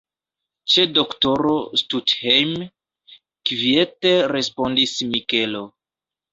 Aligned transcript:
Ĉe 0.75 0.85
doktoro 0.93 1.51
Stuthejm, 1.81 2.57
kviete 3.51 4.17
respondis 4.35 4.99
Mikelo. 5.15 5.67